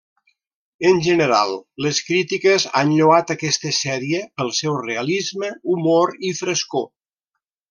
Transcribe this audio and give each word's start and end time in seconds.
En 0.91 1.01
general, 1.07 1.51
les 1.85 1.99
crítiques 2.07 2.65
han 2.81 2.93
lloat 3.01 3.35
aquesta 3.35 3.75
sèrie 3.83 4.23
pel 4.41 4.51
seu 4.61 4.81
realisme, 4.89 5.53
humor 5.75 6.17
i 6.31 6.35
frescor. 6.43 6.87